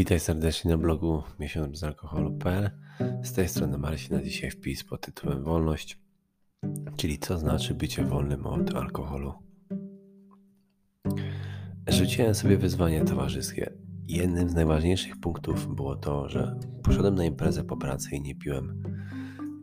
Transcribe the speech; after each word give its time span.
Witaj 0.00 0.20
serdecznie 0.20 0.70
na 0.70 0.78
blogu 0.78 1.22
miesiąc 1.40 1.68
bez 1.70 1.84
alkoholu.pl. 1.84 2.70
Z 3.22 3.32
tej 3.32 3.48
strony 3.48 3.78
Marcin, 3.78 4.16
na 4.16 4.22
dzisiaj 4.22 4.50
wpis 4.50 4.84
pod 4.84 5.00
tytułem 5.00 5.44
Wolność, 5.44 6.00
czyli 6.96 7.18
co 7.18 7.38
znaczy 7.38 7.74
bycie 7.74 8.04
wolnym 8.04 8.46
od 8.46 8.74
alkoholu. 8.74 9.32
Rzuciłem 11.88 12.34
sobie 12.34 12.56
wyzwanie 12.56 13.04
towarzyskie. 13.04 13.72
Jednym 14.08 14.48
z 14.48 14.54
najważniejszych 14.54 15.20
punktów 15.20 15.74
było 15.74 15.96
to, 15.96 16.28
że 16.28 16.58
poszedłem 16.82 17.14
na 17.14 17.24
imprezę 17.24 17.64
po 17.64 17.76
pracy 17.76 18.16
i 18.16 18.20
nie 18.20 18.34
piłem. 18.34 18.82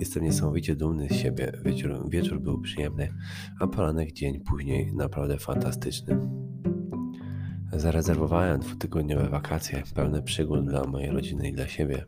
Jestem 0.00 0.24
niesamowicie 0.24 0.76
dumny 0.76 1.08
z 1.08 1.16
siebie. 1.16 1.52
Wieczór, 1.64 2.10
wieczór 2.10 2.40
był 2.40 2.60
przyjemny, 2.60 3.14
a 3.60 3.66
poranek 3.66 4.12
dzień 4.12 4.40
później 4.40 4.92
naprawdę 4.94 5.38
fantastyczny. 5.38 6.20
Zarezerwowałem 7.72 8.60
dwutygodniowe 8.60 9.28
wakacje 9.28 9.82
pełne 9.94 10.22
przygód 10.22 10.66
dla 10.66 10.84
mojej 10.84 11.10
rodziny 11.10 11.48
i 11.48 11.52
dla 11.52 11.68
siebie. 11.68 12.04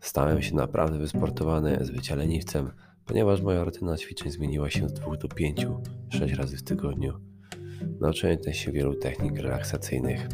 Stałem 0.00 0.42
się 0.42 0.54
naprawdę 0.54 0.98
wysportowany 0.98 1.78
z 1.80 1.90
bycia 1.90 2.14
leniwcem, 2.14 2.70
ponieważ 3.04 3.42
moja 3.42 3.64
rutyna 3.64 3.96
ćwiczeń 3.96 4.32
zmieniła 4.32 4.70
się 4.70 4.88
z 4.88 4.92
dwóch 4.92 5.18
do 5.18 5.28
pięciu, 5.28 5.82
sześć 6.08 6.34
razy 6.34 6.56
w 6.56 6.62
tygodniu. 6.62 7.12
Nauczyłem 8.00 8.38
też 8.38 8.56
się 8.56 8.72
wielu 8.72 8.94
technik 8.94 9.38
relaksacyjnych. 9.38 10.28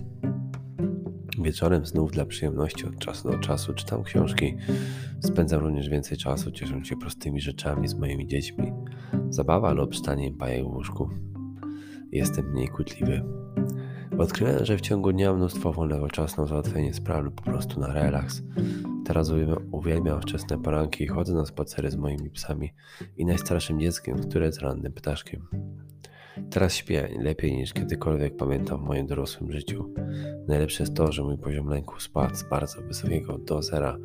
Wieczorem 1.43 1.87
znów 1.87 2.13
dla 2.13 2.27
przyjemności 2.27 2.87
od 2.87 2.99
czasu 2.99 3.31
do 3.31 3.39
czasu 3.39 3.75
czytam 3.75 4.03
książki. 4.03 4.57
Spędzam 5.21 5.61
również 5.61 5.89
więcej 5.89 6.19
czasu 6.19 6.51
ciesząc 6.51 6.87
się 6.87 6.97
prostymi 6.97 7.41
rzeczami 7.41 7.89
z 7.89 7.95
moimi 7.95 8.27
dziećmi. 8.27 8.73
Zabawa 9.31 9.73
lub 9.73 9.97
stanie 9.97 10.31
bajek 10.31 10.65
w 10.65 10.67
łóżku. 10.67 11.11
Jestem 12.13 12.51
mniej 12.51 12.69
kłótliwy. 12.69 13.23
Odkryłem, 14.19 14.65
że 14.65 14.77
w 14.77 14.81
ciągu 14.81 15.13
dnia 15.13 15.35
mnóstwo 15.35 15.73
wolnego 15.73 16.09
czasu 16.09 16.41
na 16.41 16.47
załatwienie 16.47 16.95
spraw 16.95 17.25
lub 17.25 17.35
po 17.35 17.43
prostu 17.43 17.81
na 17.81 17.93
relaks. 17.93 18.43
Teraz 19.05 19.33
uwielbiam 19.71 20.23
wczesne 20.23 20.63
poranki 20.63 21.05
i 21.05 21.07
chodzę 21.07 21.35
na 21.35 21.47
spacery 21.47 21.91
z 21.91 21.97
moimi 21.97 22.31
psami 22.31 22.75
i 23.17 23.27
najstarszym 23.27 23.81
dzieckiem, 23.81 24.19
które 24.19 24.47
jest 24.47 24.61
rannym 24.61 24.93
ptaszkiem. 24.93 25.47
Teraz 26.51 26.75
śpię 26.75 27.09
lepiej 27.23 27.57
niż 27.57 27.73
kiedykolwiek 27.73 28.37
pamiętam 28.37 28.79
w 28.79 28.89
moim 28.89 29.07
dorosłym 29.07 29.53
życiu. 29.53 29.95
Najlepsze 30.49 30.83
jest 30.83 30.95
to, 30.95 31.13
że 31.13 31.23
mój 31.23 31.39
poziom 31.39 31.69
lęku 31.69 32.01
spadł 32.01 32.35
z 32.35 32.43
bardzo 32.43 32.83
wysokiego 32.83 33.39
do 33.39 33.63
zera 33.63 33.99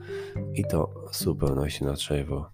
i 0.53 0.63
to 0.65 0.93
w 1.11 1.17
zupełności 1.17 1.83
na 1.83 1.93
trzeźwo. 1.93 2.49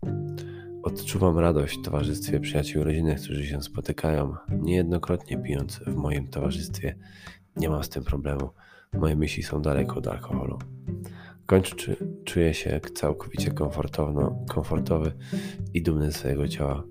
Odczuwam 0.83 1.39
radość 1.39 1.79
w 1.79 1.81
towarzystwie 1.81 2.39
przyjaciół 2.39 2.83
rodziny, 2.83 3.15
którzy 3.15 3.47
się 3.47 3.61
spotykają, 3.61 4.35
niejednokrotnie 4.49 5.37
pijąc 5.37 5.79
w 5.87 5.95
moim 5.95 6.27
towarzystwie 6.27 6.95
nie 7.55 7.69
mam 7.69 7.83
z 7.83 7.89
tym 7.89 8.03
problemu. 8.03 8.49
Moje 8.93 9.15
myśli 9.15 9.43
są 9.43 9.61
daleko 9.61 9.95
od 9.95 10.07
alkoholu. 10.07 10.59
Kończę, 11.45 11.75
czy, 11.75 11.95
czuję 12.25 12.53
się 12.53 12.79
całkowicie 12.95 13.51
komfortowno, 13.51 14.45
komfortowy 14.49 15.11
i 15.73 15.81
dumny 15.81 16.11
z 16.11 16.15
swojego 16.15 16.47
ciała. 16.47 16.83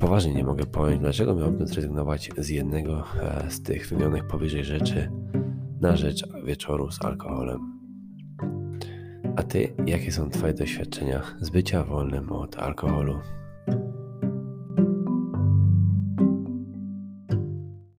Poważnie 0.00 0.34
nie 0.34 0.44
mogę 0.44 0.66
pojąć, 0.66 1.00
dlaczego 1.00 1.34
miałbym 1.34 1.66
zrezygnować 1.66 2.30
z 2.38 2.48
jednego 2.48 3.04
e, 3.22 3.50
z 3.50 3.62
tych 3.62 3.88
wymienionych 3.88 4.26
powyżej 4.26 4.64
rzeczy 4.64 5.10
na 5.80 5.96
rzecz 5.96 6.24
wieczoru 6.44 6.90
z 6.90 7.04
alkoholem. 7.04 7.78
A 9.36 9.42
ty, 9.42 9.74
jakie 9.86 10.12
są 10.12 10.30
Twoje 10.30 10.54
doświadczenia 10.54 11.22
z 11.40 11.50
bycia 11.50 11.84
wolnym 11.84 12.32
od 12.32 12.56
alkoholu? 12.56 13.18